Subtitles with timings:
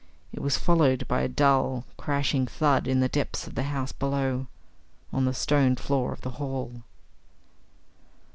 [0.33, 4.47] It was followed by a dull, crashing thud in the depths of the house below
[5.13, 6.81] on the stone floor of the hall.